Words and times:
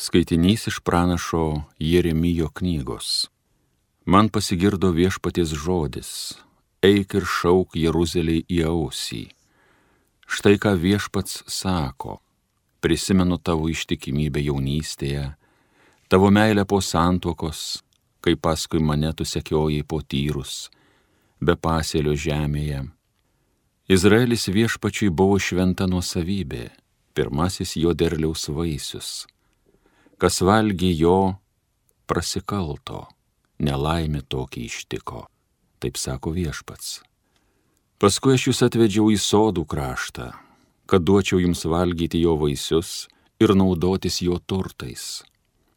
Skaitinys 0.00 0.66
iš 0.66 0.80
pranašo 0.80 1.62
Jeremijo 1.78 2.48
knygos. 2.48 3.28
Man 4.04 4.28
pasigirdo 4.28 4.90
viešpaties 4.90 5.48
žodis- 5.48 6.34
eik 6.90 7.14
ir 7.14 7.24
šauk 7.26 7.74
Jeruzaliai 7.74 8.44
į 8.48 8.58
ausį. 8.66 9.24
Štai 10.26 10.54
ką 10.62 10.78
viešpats 10.78 11.42
sako- 11.46 12.20
prisimenu 12.82 13.38
tavo 13.42 13.66
ištikimybę 13.68 14.40
jaunystėje, 14.48 15.34
tavo 16.08 16.30
meilę 16.30 16.64
po 16.64 16.78
santuokos, 16.80 17.82
kai 18.20 18.36
paskui 18.36 18.80
mane 18.80 19.12
tu 19.12 19.24
sekiojai 19.24 19.82
po 19.82 19.98
tyrus, 20.00 20.70
be 21.40 21.56
pasėlio 21.56 22.14
žemėje. 22.14 22.88
Izraelis 23.88 24.46
viešpačiui 24.46 25.10
buvo 25.10 25.38
šventa 25.38 25.86
nuosavybė, 25.86 26.70
pirmasis 27.14 27.74
jo 27.74 27.92
derliaus 27.94 28.46
vaisius 28.48 29.26
kas 30.18 30.40
valgė 30.42 30.90
jo, 30.98 31.18
prasikalto, 32.10 33.04
nelaimė 33.62 34.24
tokį 34.26 34.64
ištiko, 34.66 35.26
taip 35.78 35.98
sako 36.00 36.34
viešpats. 36.34 36.98
Paskui 37.98 38.34
aš 38.34 38.48
jūs 38.50 38.62
atvedžiau 38.66 39.12
į 39.14 39.18
sodų 39.22 39.64
kraštą, 39.70 40.32
kad 40.90 41.06
duočiau 41.06 41.40
jums 41.42 41.64
valgyti 41.66 42.22
jo 42.22 42.36
vaisius 42.38 43.06
ir 43.42 43.54
naudotis 43.54 44.20
jo 44.22 44.38
turtais. 44.38 45.22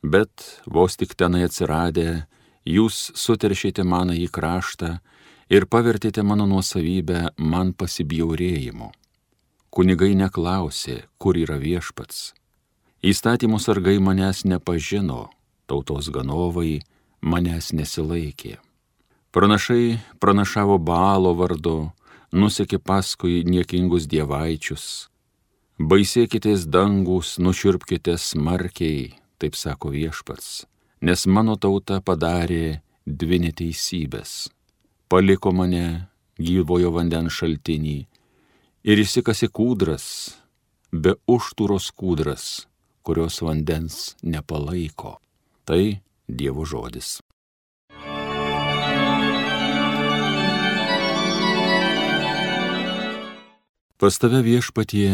Bet 0.01 0.45
vos 0.65 0.97
tik 0.97 1.13
tenai 1.17 1.45
atsiradę, 1.45 2.25
jūs 2.65 3.11
suteršėte 3.17 3.85
maną 3.85 4.17
į 4.17 4.29
kraštą 4.33 4.95
ir 5.53 5.69
pavertėte 5.69 6.25
mano 6.25 6.47
nuosavybę 6.49 7.37
man 7.37 7.73
pasibjaurėjimu. 7.77 8.89
Kunigai 9.71 10.13
neklausė, 10.17 11.03
kur 11.21 11.37
yra 11.37 11.57
viešpats 11.61 12.31
Įstatymų 13.01 13.57
sargai 13.57 13.95
manęs 13.97 14.43
nepažino, 14.45 15.31
tautos 15.65 16.11
ganovai 16.13 16.83
manęs 17.25 17.71
nesilaikė. 17.73 18.59
Pranašai 19.33 19.97
pranašavo 20.21 20.77
Baalo 20.77 21.31
vardu, 21.33 21.89
nusekė 22.29 22.77
paskui 22.77 23.41
niekingus 23.41 24.05
dievaičius. 24.05 24.85
Baisėkitės 25.81 26.69
dangus, 26.69 27.39
nuširpkite 27.41 28.19
smarkiai, 28.21 29.15
taip 29.41 29.57
sako 29.57 29.95
viešpats, 29.97 30.67
nes 31.01 31.25
mano 31.25 31.57
tauta 31.57 32.03
padarė 32.05 32.83
dvi 33.09 33.41
neteisybės. 33.49 34.51
Paliko 35.09 35.49
mane 35.49 36.05
gyvojo 36.37 36.93
vandens 36.93 37.33
šaltinį 37.33 37.99
ir 38.85 39.07
įsikasi 39.09 39.49
kūdras, 39.49 40.05
be 40.93 41.17
užtūros 41.25 41.89
kūdras 41.97 42.67
kurios 43.03 43.41
vandens 43.41 44.15
nepalaiko. 44.23 45.17
Tai 45.65 45.99
Dievo 46.27 46.65
žodis. 46.65 47.19
Pas 54.01 54.15
tave 54.17 54.39
viešpatie 54.41 55.11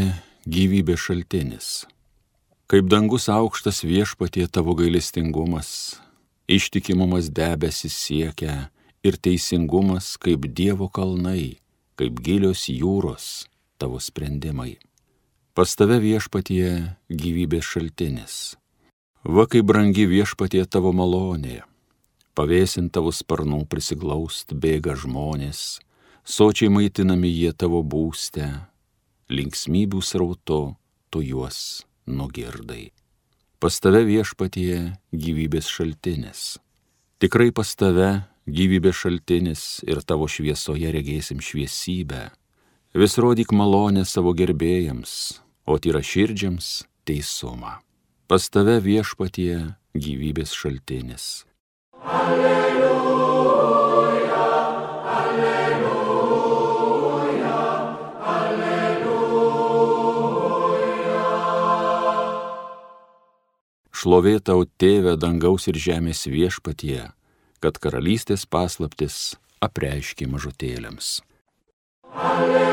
gyvybės 0.48 1.02
šaltinis. 1.04 1.68
Kaip 2.72 2.88
dangus 2.88 3.28
aukštas 3.28 3.82
viešpatie 3.84 4.46
tavo 4.48 4.76
gailestingumas, 4.80 6.00
ištikimumas 6.48 7.28
debesis 7.36 7.96
siekia 7.96 8.70
ir 9.04 9.20
teisingumas 9.20 10.16
kaip 10.24 10.48
Dievo 10.56 10.88
kalnai, 10.88 11.60
kaip 12.00 12.24
gilios 12.24 12.70
jūros 12.72 13.48
tavo 13.76 14.00
sprendimai. 14.00 14.78
Pas 15.58 15.72
tave 15.74 15.96
viešpatie 15.98 16.68
gyvybės 17.10 17.66
šaltinis. 17.66 18.34
Va 19.26 19.48
kaip 19.50 19.66
brangi 19.66 20.04
viešpatie 20.06 20.60
tavo 20.70 20.92
malonė. 20.94 21.64
Pavėsint 22.38 22.92
tavo 22.94 23.10
sparnų 23.10 23.64
prisiglaust 23.66 24.54
bėga 24.54 24.94
žmonės, 25.02 25.80
sočiai 26.22 26.70
maitinami 26.70 27.32
jie 27.34 27.56
tavo 27.58 27.82
būste, 27.82 28.46
linksmybių 29.34 30.04
srauto 30.06 30.60
tu 31.10 31.24
juos 31.26 31.88
nugirdai. 32.06 32.92
Pas 33.58 33.82
tave 33.82 34.04
viešpatie 34.06 34.94
gyvybės 35.10 35.72
šaltinis. 35.74 36.44
Tikrai 37.18 37.50
pas 37.50 37.74
tave 37.74 38.12
gyvybės 38.46 39.02
šaltinis 39.02 39.66
ir 39.90 40.06
tavo 40.06 40.30
šviesoje 40.30 40.94
regėsim 40.94 41.42
šviesybę. 41.42 42.30
Vis 42.94 43.18
rodyk 43.18 43.58
malonę 43.58 44.06
savo 44.06 44.38
gerbėjams, 44.38 45.18
o 45.68 45.76
tyra 45.78 46.00
širdžiams 46.00 46.88
teisumą. 47.04 47.84
Pas 48.28 48.50
tave 48.52 48.80
viešpatie 48.84 49.76
gyvybės 49.96 50.52
šaltinis. 50.56 51.46
Alleluja, 52.08 52.82
alleluja, 55.18 56.02
alleluja. 58.36 59.58
Šlovė 63.92 64.40
tau 64.40 64.64
tėvė 64.80 65.18
dangaus 65.20 65.68
ir 65.72 65.76
žemės 65.80 66.28
viešpatie, 66.32 67.12
kad 67.64 67.80
karalystės 67.84 68.48
paslaptis 68.48 69.36
apreiškė 69.64 70.28
mažutėlėms. 70.32 71.20
Alleluja. 72.16 72.67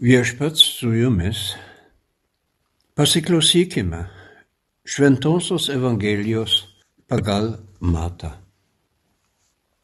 Viešpats 0.00 0.60
su 0.78 0.94
jumis. 0.96 1.38
Pasiklausykime 2.96 3.98
Šventosios 4.84 5.66
Evangelijos 5.68 6.54
pagal 7.04 7.50
Matą. 7.84 8.30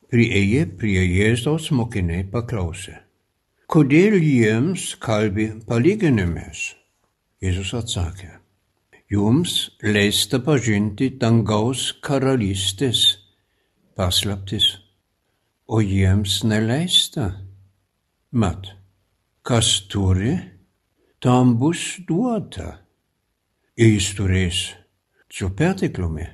Prieėję 0.08 0.62
prie 0.80 1.02
Jėzaus 1.04 1.66
mokiniai 1.68 2.24
paklausė, 2.32 2.94
kodėl 3.68 4.16
jiems 4.16 4.86
kalbi 5.04 5.50
palyginimis? 5.68 6.64
Jėzus 7.44 7.74
atsakė, 7.82 8.30
jums 9.12 9.58
leista 9.84 10.40
pažinti 10.40 11.10
dangaus 11.20 11.90
karalystės 12.00 13.04
paslaptis, 13.92 14.72
o 15.68 15.84
jiems 15.84 16.40
neleista. 16.48 17.34
Mat, 18.32 18.72
kas 19.46 19.86
turi, 19.88 20.34
tam 21.22 21.54
bus 21.60 21.80
duota. 22.08 22.80
Jis 23.78 24.08
turės 24.18 24.58
su 25.30 25.52
perteklumi, 25.58 26.24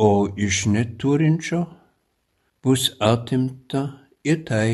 o 0.00 0.10
iš 0.46 0.62
neturinčio 0.72 1.60
bus 2.64 2.86
atimta 3.04 3.82
ir 4.24 4.38
tai, 4.48 4.70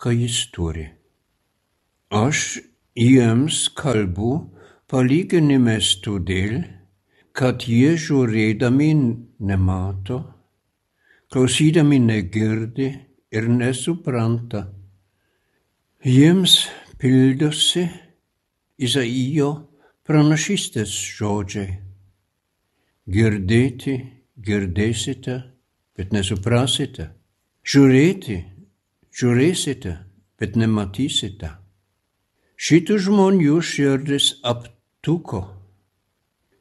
ką 0.00 0.14
jis 0.14 0.38
turi. 0.54 0.86
Aš 2.22 2.62
jiems 2.96 3.60
kalbu 3.76 4.32
palyginimės 4.88 5.98
todėl, 6.06 6.62
kad 7.36 7.68
jie 7.68 7.92
žiūrėdami 8.06 8.88
nemato, 9.50 10.22
klausydami 11.28 12.00
negirdi 12.08 12.88
ir 13.36 13.52
nesupranta 13.52 14.64
Jiems 16.06 16.68
pildosi 17.02 17.88
Izaijo 18.78 19.48
pranašystės 20.06 20.92
žodžiai. 21.18 21.72
Girdėti, 23.10 23.96
girdėsite, 24.38 25.34
bet 25.98 26.12
nesuprasite. 26.14 27.08
Žiūrėti, 27.66 28.36
žiūrėsite, 29.10 29.94
bet 30.38 30.54
nematysite. 30.54 31.50
Šitų 32.54 32.98
žmonių 33.02 33.56
širdis 33.58 34.28
aptuko. 34.46 35.40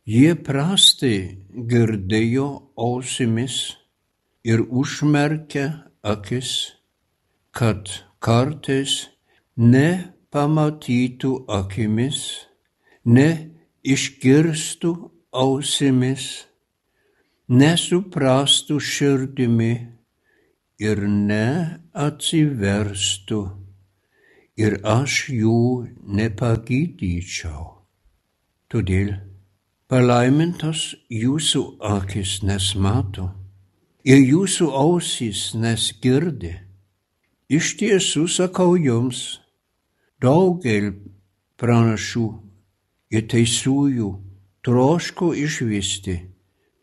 Jie 0.09 0.33
prastai 0.33 1.45
girdėjo 1.53 2.47
ausimis 2.73 3.59
ir 4.41 4.65
užmerkė 4.65 5.67
akis, 6.01 6.55
kad 7.53 7.85
kartais 8.17 8.97
ne 9.57 10.13
pamatytų 10.31 11.45
akimis, 11.49 12.47
ne 13.05 13.49
išgirstų 13.83 15.11
ausimis, 15.33 16.47
nesuprastų 17.49 18.79
širdimi 18.79 19.87
ir 20.83 21.07
neatsiverstų 21.07 23.51
ir 24.57 24.79
aš 24.83 25.29
jų 25.33 25.87
nepagydyčiau. 26.19 27.77
Todėl 28.67 29.15
palaimintos 29.87 30.91
jūsų 31.07 31.79
akis 31.95 32.43
nes 32.43 32.75
mato 32.75 33.31
ir 34.03 34.19
jūsų 34.19 34.67
ausys 34.75 35.55
nesgirdi. 35.55 36.67
Iš 37.47 37.79
tiesų 37.79 38.27
sakau 38.27 38.75
jums, 38.75 39.39
daugel 40.23 40.93
pranašų 41.61 42.27
ir 43.13 43.27
teisųjų 43.31 44.09
troško 44.65 45.31
išvysti, 45.37 46.15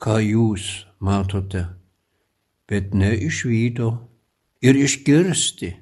ką 0.00 0.19
jūs 0.22 0.86
matote, 1.04 1.64
bet 2.70 2.94
neišvydo 2.94 3.90
ir 4.64 4.78
išgirsti, 4.86 5.75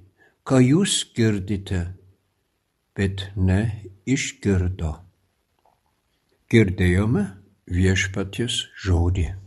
ką 0.49 0.63
jūs 0.65 0.97
girdite, 1.17 1.85
bet 2.97 3.29
neišgirdo. 3.37 4.97
Girdėjome 6.53 7.29
viešpaties 7.73 8.59
žodį. 8.85 9.42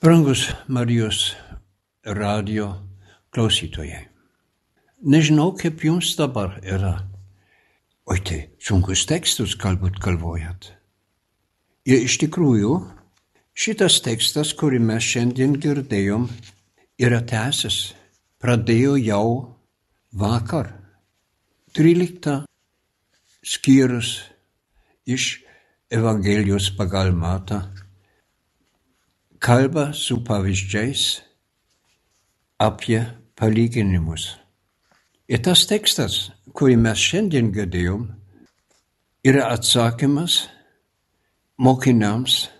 Brangus 0.00 0.48
Marijos 0.66 1.34
radio 2.04 2.70
klausytojai. 3.36 4.06
Nežinau, 5.04 5.50
kaip 5.52 5.82
jums 5.84 6.14
dabar 6.16 6.54
yra. 6.64 6.94
Oi, 8.08 8.16
tai 8.24 8.38
sunkus 8.64 9.02
tekstus 9.04 9.58
galbūt 9.60 9.98
galvojat. 10.00 10.70
Ir 11.84 12.06
iš 12.06 12.16
tikrųjų, 12.22 12.78
šitas 13.52 13.98
tekstas, 14.06 14.54
kurį 14.56 14.80
mes 14.86 15.04
šiandien 15.04 15.58
girdėjom, 15.60 16.24
yra 16.96 17.20
tęsis. 17.20 17.92
Pradėjo 18.40 18.96
jau 19.04 19.26
vakar. 20.16 20.72
13 21.76 22.46
skyrius 23.44 24.16
iš 25.04 25.28
Evangelijos 25.92 26.72
pagal 26.80 27.12
Matą 27.12 27.60
kalba 29.40 29.92
su 29.92 30.24
pavyzdžiais 30.24 31.22
apie 32.58 33.00
palyginimus. 33.36 34.36
Ir 35.32 35.40
tas 35.46 35.64
tekstas, 35.70 36.28
kurį 36.52 36.76
mes 36.84 37.00
šiandien 37.00 37.48
girdėjom, 37.54 38.02
yra 39.24 39.46
atsakymas 39.54 40.42
mokiniams, 41.56 42.50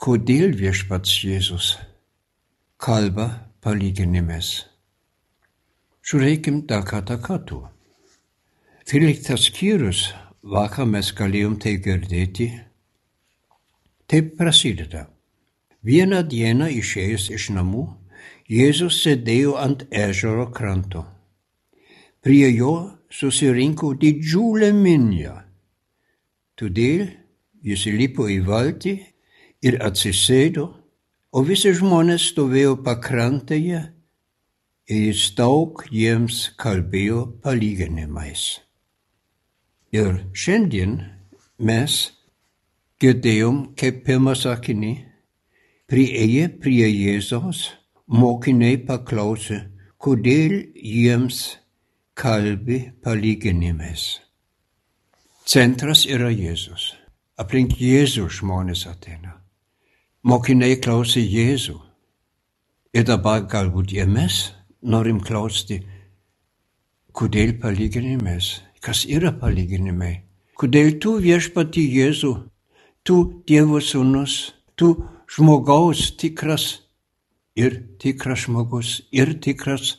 kodėl 0.00 0.56
viešpats 0.56 1.18
Jėzus 1.26 1.74
kalba 2.80 3.28
palyginimis. 3.60 4.64
Žiūrėkim 6.04 6.64
dar 6.68 6.84
kartą 6.88 7.20
kartu. 7.20 7.60
13 8.88 9.36
skyrius 9.40 10.06
vakar 10.44 10.88
mes 10.88 11.12
galėjom 11.16 11.56
tai 11.60 11.76
girdėti. 11.80 12.48
Taip 14.08 14.36
prasideda. 14.36 15.10
Vieną 15.84 16.22
dieną 16.24 16.70
išėjus 16.80 17.28
iš 17.36 17.50
namų, 17.52 17.84
Jėzus 18.48 18.98
sėdėjo 19.00 19.54
ant 19.56 19.86
ežero 19.88 20.46
kranto. 20.52 21.02
Prie 22.24 22.48
jo 22.52 22.72
susirinko 23.12 23.94
didžiulė 24.00 24.70
minija. 24.76 25.38
Todėl 26.56 27.06
jis 27.64 27.86
įlipo 27.88 28.28
į 28.28 28.40
valtį 28.44 28.94
ir 29.64 29.78
atsisėdo, 29.84 30.66
o 31.32 31.42
visi 31.44 31.72
žmonės 31.76 32.30
stovėjo 32.32 32.76
pakrantėje 32.84 33.80
ir 34.88 35.00
jis 35.08 35.30
daug 35.36 35.80
jiems 35.88 36.50
kalbėjo 36.60 37.24
palyginimais. 37.44 38.44
Ir 39.92 40.20
šiandien 40.32 41.00
mes 41.58 41.96
girdėjom 43.00 43.74
kaip 43.80 44.04
pirmą 44.06 44.36
sakinį, 44.36 44.94
prieėję 45.90 46.48
prie 46.62 46.88
Jėzaus, 46.88 47.70
mokiniai 48.08 48.78
paklausė, 48.88 49.60
kodėl 50.00 50.60
jiems 50.74 51.40
kalbi 52.14 52.80
palyginimais. 53.04 54.04
Centras 55.44 56.04
yra 56.08 56.30
Jėzus. 56.32 56.94
Aplink 57.36 57.74
Jėzų 57.82 58.28
žmonės 58.30 58.84
ateina. 58.86 59.34
Mokiniai 60.24 60.78
klausė 60.80 61.20
Jėzų. 61.20 61.74
Ir 62.94 63.04
dabar 63.08 63.42
galbūt 63.50 63.92
ir 63.92 64.06
mes 64.06 64.54
norim 64.80 65.18
klausti, 65.20 65.80
kodėl 67.12 67.56
palyginimais, 67.60 68.62
kas 68.80 69.02
yra 69.10 69.34
palyginimai. 69.34 70.14
Kodėl 70.54 70.94
tu 71.02 71.16
viešpati 71.18 71.82
Jėzų, 71.98 72.32
tu 73.02 73.16
Dievo 73.48 73.82
sūnus, 73.82 74.54
tu 74.78 74.94
žmogaus 75.30 76.10
tikras 76.20 76.80
ir 77.56 77.80
tikras 77.98 78.46
žmogus 78.46 79.00
ir 79.12 79.38
tikras 79.40 79.96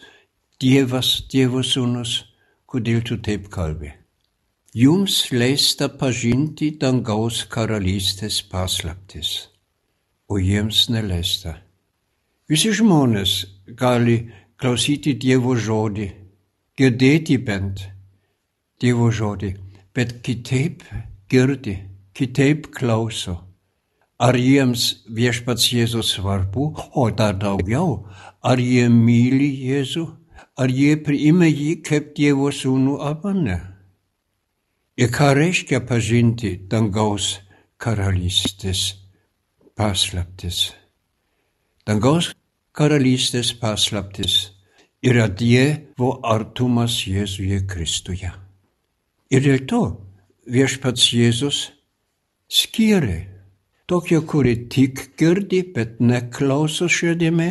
Dievas, 0.55 1.25
Dievo 1.27 1.59
sūnus, 1.59 2.11
kodėl 2.65 3.01
tu 3.03 3.17
taip 3.19 3.49
kalbi. 3.51 3.89
Jums 4.75 5.17
leista 5.31 5.89
pažinti 5.91 6.69
dangaus 6.79 7.41
karalystės 7.51 8.41
paslaptis, 8.51 9.49
o 10.31 10.39
jiems 10.39 10.85
neleista. 10.91 11.57
Visi 12.47 12.71
žmonės 12.71 13.33
gali 13.75 14.17
klausyti 14.55 15.17
Dievo 15.19 15.57
žodį, 15.59 16.07
girdėti 16.79 17.37
bent 17.43 17.83
Dievo 18.79 19.11
žodį, 19.11 19.51
bet 19.95 20.21
kitaip 20.23 20.87
girdi, 21.31 21.75
kitaip 22.15 22.71
klauso. 22.75 23.41
Ar 24.15 24.37
jiems 24.39 25.03
viešpats 25.11 25.73
Jėzus 25.73 26.13
svarbu, 26.15 26.69
o 26.95 27.09
dar 27.11 27.35
daugiau, 27.35 28.05
ar 28.39 28.61
jie 28.63 28.87
myli 28.87 29.49
Jėzų, 29.67 30.05
ar 30.55 30.71
jie 30.71 30.95
priima 31.03 31.49
jį 31.49 31.81
kaip 31.83 32.13
Dievo 32.15 32.47
sūnų 32.47 32.95
arba 33.03 33.33
ne. 33.35 33.57
Ir 34.95 35.11
ką 35.11 35.33
reiškia 35.35 35.81
pažinti 35.83 36.53
dangaus 36.71 37.41
karalystės 37.75 38.95
paslaptis? 39.75 40.71
Dangaus 41.83 42.31
karalystės 42.71 43.51
paslaptis 43.59 44.55
yra 45.03 45.27
Dievo 45.27 46.21
artumas 46.23 47.01
Jėzuje 47.03 47.65
Kristuje. 47.67 48.31
Ir 49.27 49.43
dėl 49.43 49.67
to 49.67 49.83
viešpats 50.47 51.11
Jėzus 51.11 51.65
skiria 52.47 53.34
tokie, 53.87 54.19
kurie 54.25 54.55
tik 54.69 55.17
girdi, 55.17 55.61
bet 55.75 55.99
neklauso 55.99 56.87
širdimi 56.89 57.49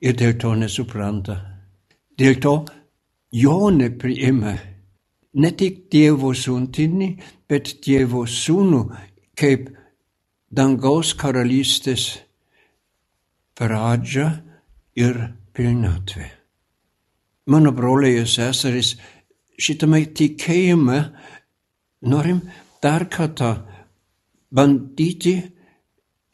ir 0.00 0.18
dėl 0.18 0.36
to 0.40 0.54
nesupranta. 0.58 1.38
Dėl 2.18 2.38
to 2.42 2.54
jo 3.34 3.70
nepriima 3.74 4.54
ne 5.38 5.50
tik 5.54 5.86
Dievo 5.92 6.32
sūntinį, 6.34 7.10
bet 7.48 7.76
Dievo 7.84 8.24
sūnų 8.26 8.82
kaip 9.38 9.68
dangaus 10.50 11.12
karalystės 11.18 12.08
pradžia 13.58 14.30
ir 14.98 15.20
pilnatvė. 15.54 16.26
Mano 17.48 17.72
broliai 17.72 18.20
ir 18.22 18.28
seserys, 18.28 18.96
šitame 19.58 20.02
tikėjime 20.14 20.98
norim 22.12 22.42
dar 22.82 23.06
kartą 23.10 23.54
bandyti 24.50 25.36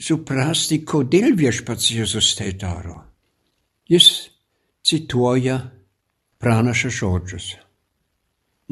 suprasti, 0.00 0.82
kodėl 0.84 1.34
viešpats 1.38 1.90
Jėzus 1.94 2.34
tai 2.38 2.52
daro. 2.58 3.00
Jis 3.90 4.08
cituoja 4.84 5.58
pranašo 6.38 6.90
žodžius. 6.92 7.54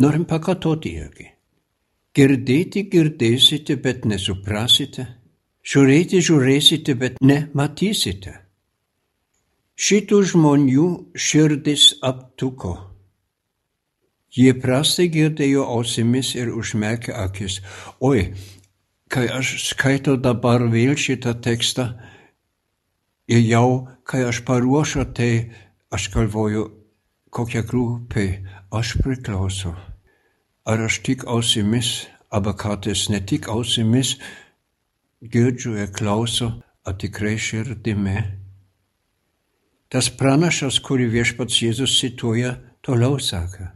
Norim 0.03 0.25
pakartoti 0.29 0.95
irgi. 1.01 1.29
Girdėti 2.13 2.87
girdėsite, 2.93 3.79
bet 3.81 4.05
nesuprasite. 4.09 5.07
Žiūrėti 5.65 6.21
žiūrėsite, 6.21 6.95
bet 6.99 7.21
nematysite. 7.23 8.35
Šitų 9.83 10.19
žmonių 10.33 10.89
širdis 11.17 11.87
aptuko. 12.05 12.75
Jie 14.33 14.53
prastai 14.57 15.09
girdėjo 15.13 15.65
ausimis 15.77 16.35
ir 16.37 16.53
užmerkė 16.57 17.13
akis. 17.25 17.61
Oi, 18.01 18.33
kai 19.13 19.29
aš 19.29 19.59
skaitau 19.69 20.17
dabar 20.17 20.65
vėl 20.73 20.97
šitą 20.97 21.35
tekstą 21.45 21.85
ir 23.29 23.43
jau, 23.45 23.89
kai 24.09 24.25
aš 24.25 24.41
paruošiu, 24.49 25.05
tai 25.13 25.53
aš 25.93 26.09
galvoju, 26.15 26.65
kokia 27.29 27.61
grupė 27.69 28.27
aš 28.73 28.97
priklausau. 29.05 29.75
Ar 30.65 30.87
aš 30.87 31.03
tik 31.05 31.27
ausimis, 31.29 32.07
arba 32.33 32.55
kartais 32.57 33.09
ne 33.13 33.21
tik 33.21 33.51
ausimis, 33.53 34.17
girdžiu 35.21 35.77
ir 35.83 35.93
klausau, 35.93 36.63
ar 36.87 36.97
tikrai 36.97 37.37
širdimi. 37.37 38.17
Tas 39.93 40.09
pranašas, 40.09 40.81
kurį 40.81 41.11
viešpats 41.13 41.61
Jėzus 41.61 41.99
cituoja, 42.01 42.57
toliau 42.81 43.21
sako. 43.21 43.69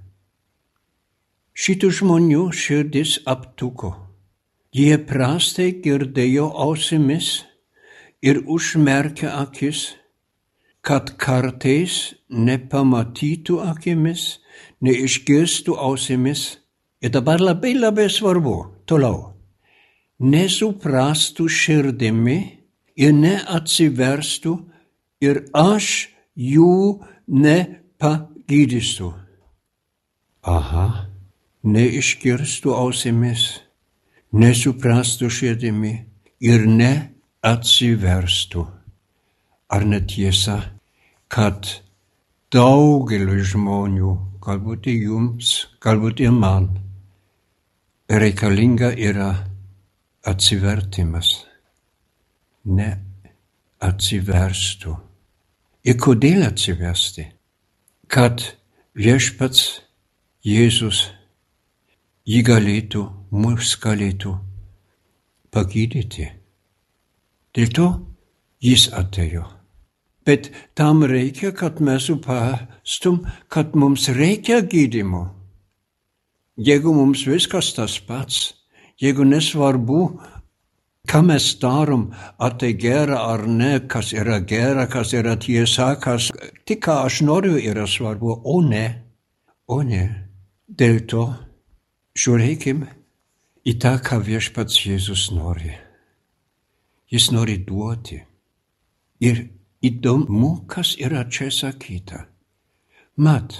Šitų 1.56 1.92
žmonių 2.00 2.48
širdis 2.56 3.18
aptuko. 3.28 4.05
Jie 4.76 4.96
prastai 5.08 5.70
girdėjo 5.84 6.50
ausimis 6.66 7.28
ir 8.20 8.42
užmerkė 8.44 9.28
akis, 9.30 9.94
kad 10.84 11.14
kartais 11.22 12.14
nepamatytų 12.28 13.56
akimis, 13.70 14.26
neišgirstų 14.84 15.78
ausimis. 15.88 16.44
Ir 17.00 17.12
dabar 17.14 17.40
labai 17.40 17.74
labai 17.76 18.06
svarbu, 18.12 18.56
toliau, 18.88 19.32
nesuprastų 20.20 21.48
širdimi 21.48 22.38
ir 22.96 23.12
neatsiverstų 23.16 24.54
ir 25.24 25.44
aš 25.52 25.90
jų 26.36 26.76
nepagydysiu. 27.28 29.12
Aha 30.46 30.88
neišgirstų 31.66 32.74
ausimis, 32.78 33.46
nesuprastų 34.32 35.30
širdimi 35.30 35.92
ir 36.40 36.66
neatsiverstų. 36.66 38.66
Ar 39.66 39.82
netiesa, 39.82 40.60
kad 41.28 41.66
daugeliu 42.54 43.42
žmonių, 43.42 44.12
galbūt 44.42 44.86
ir 44.92 45.08
jums, 45.08 45.66
galbūt 45.82 46.22
ir 46.22 46.34
man, 46.34 46.68
reikalinga 48.06 48.92
yra 48.94 49.32
atsivertimas, 50.26 51.32
ne 52.66 52.92
atsiverstų. 53.82 54.94
Ir 55.86 55.98
kodėl 56.02 56.46
atsiversti? 56.46 57.26
Kad 58.06 58.42
viešpats 58.94 59.82
Jėzus 60.46 61.08
jį 62.26 62.42
galėtų, 62.46 63.02
mus 63.30 63.76
galėtų 63.82 64.34
pagydyti. 65.54 66.26
Dėl 67.54 67.70
to 67.72 67.86
jis 68.60 68.88
atėjo. 68.92 69.46
Bet 70.26 70.50
tam 70.74 71.04
reikia, 71.06 71.52
kad 71.54 71.78
mes 71.80 72.08
suprastum, 72.10 73.22
kad 73.48 73.76
mums 73.78 74.08
reikia 74.10 74.60
gydymo. 74.60 75.28
Jeigu 76.58 76.92
mums 76.96 77.22
viskas 77.28 77.70
tas 77.76 77.94
pats, 78.02 78.56
jeigu 78.98 79.22
nesvarbu, 79.28 80.00
ką 81.06 81.22
mes 81.28 81.46
darom, 81.62 82.08
ar 82.42 82.56
tai 82.58 82.72
gera 82.74 83.22
ar 83.30 83.46
ne, 83.46 83.86
kas 83.86 84.10
yra 84.16 84.40
gera, 84.40 84.88
kas 84.90 85.14
yra 85.14 85.36
tiesa, 85.38 85.94
kas 86.02 86.32
tik 86.66 86.82
ką 86.88 87.04
aš 87.06 87.22
noriu 87.22 87.60
yra 87.60 87.86
svarbu, 87.86 88.40
o 88.42 88.60
ne, 88.66 88.86
o 89.68 89.82
ne. 89.86 90.06
Dėl 90.66 91.04
to 91.06 91.28
Žiūrėkim 92.16 92.78
į 93.68 93.72
tą, 93.82 93.90
ką 94.00 94.16
viešpats 94.24 94.78
Jėzus 94.86 95.26
nori. 95.36 95.74
Jis 97.12 97.26
nori 97.34 97.58
duoti. 97.60 98.22
Ir 99.20 99.42
įdomu, 99.84 100.64
kas 100.70 100.94
yra 100.96 101.26
čia 101.28 101.50
sakyta. 101.52 102.22
Mat, 103.20 103.58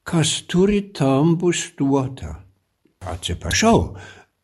kas 0.00 0.32
turi 0.48 0.80
tam 0.96 1.36
bus 1.36 1.66
duota. 1.76 2.38
Atsiprašau, 3.04 3.98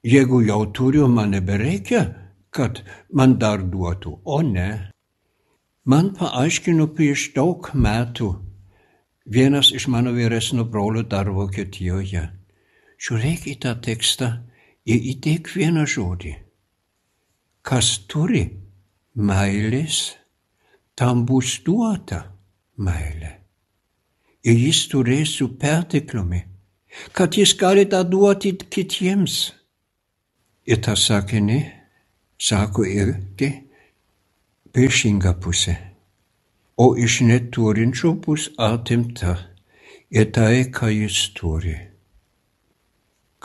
jeigu 0.04 0.45
jau 0.45 0.61
turiu, 0.76 1.09
man 1.09 1.33
nebereikia, 1.33 2.04
kad 2.52 2.85
man 3.09 3.38
dar 3.40 3.64
duotų, 3.64 4.19
o 4.25 4.43
ne. 4.45 4.71
Man 5.88 6.12
paaiškino 6.21 6.93
prieš 6.93 7.31
daug 7.33 7.73
metų 7.73 8.35
vienas 9.25 9.73
iš 9.73 9.88
mano 9.88 10.12
vyresnio 10.12 10.69
brolio 10.69 11.02
dar 11.09 11.33
Vokietijoje. 11.33 12.44
Žiūrėk 13.05 13.49
į 13.53 13.55
tą 13.61 13.75
tekstą 13.85 14.31
ir 14.89 15.09
įdėk 15.13 15.51
vieną 15.53 15.85
žodį. 15.85 16.31
Kas 17.61 17.91
turi 18.09 18.47
meilės, 19.13 20.15
tam 20.97 21.27
bus 21.29 21.59
duota 21.67 22.23
meilė. 22.81 23.35
Ir 24.49 24.57
jis 24.57 24.87
turės 24.89 25.37
su 25.37 25.51
pertekliumi, 25.61 26.41
kad 27.13 27.37
jis 27.37 27.53
gali 27.61 27.85
tą 27.93 28.01
duoti 28.09 28.57
kitiems. 28.57 29.53
Ir 30.65 30.81
tą 30.81 30.97
sakinį 30.97 31.61
sako 32.41 32.89
irgi 32.89 33.53
priešinga 34.73 35.37
pusė. 35.45 35.77
O 36.81 36.95
iš 36.97 37.21
neturinčio 37.29 38.17
bus 38.17 38.49
atimta 38.57 39.37
ir 40.09 40.33
tai, 40.33 40.71
ką 40.73 40.89
jis 40.89 41.27
turi. 41.37 41.94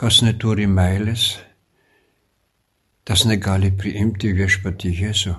Kas 0.00 0.22
neturi 0.24 0.64
meilės, 0.64 1.22
tas 3.04 3.26
negali 3.28 3.68
priimti 3.76 4.30
viešpatį 4.32 4.90
Jėzų. 4.96 5.32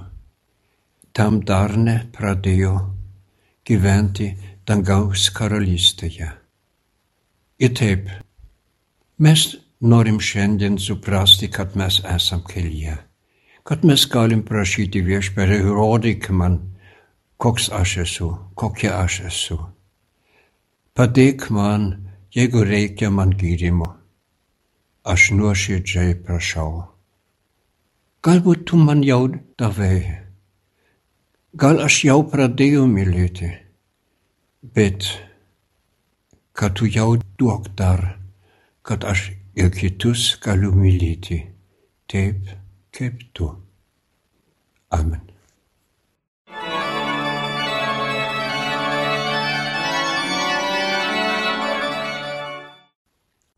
Tam 1.17 1.39
dar 1.49 1.71
nepradėjo 1.73 2.75
gyventi 3.65 4.27
dangaus 4.69 5.23
karalystėje. 5.33 6.27
Ir 7.57 7.73
taip, 7.79 8.11
mes 9.17 9.45
norim 9.81 10.19
šiandien 10.21 10.77
suprasti, 10.77 11.49
kad 11.49 11.73
mes 11.73 11.97
esam 12.11 12.43
kelyje, 12.45 12.99
kad 13.65 13.81
mes 13.81 14.03
galim 14.13 14.43
prašyti 14.45 15.01
viešpatį, 15.07 15.57
įrodyk 15.63 16.29
man, 16.37 16.59
koks 17.41 17.71
aš 17.79 17.95
esu, 18.05 18.29
kokia 18.53 18.93
aš 18.99 19.17
esu. 19.31 19.57
Padėk 20.93 21.49
man, 21.49 21.89
jeigu 22.37 22.61
reikia 22.61 23.09
man 23.09 23.33
gydimo 23.33 23.89
aš 25.03 25.31
nuoširdžiai 25.37 26.15
prašau. 26.25 26.83
Galbūt 28.21 28.67
tu 28.69 28.77
man 28.77 29.01
jau 29.01 29.25
davai, 29.57 30.21
gal 31.57 31.81
aš 31.81 32.03
jau 32.05 32.19
pradėjau 32.29 32.85
mylėti, 32.89 33.49
bet 34.61 35.09
kad 36.53 36.77
tu 36.77 36.85
jau 36.85 37.15
duok 37.41 37.71
dar, 37.79 38.19
kad 38.85 39.07
aš 39.09 39.31
ir 39.57 39.73
kitus 39.73 40.35
galiu 40.43 40.69
mylėti, 40.77 41.41
taip 42.05 42.53
kaip 42.93 43.25
tu. 43.33 43.49
Amen. 44.91 45.30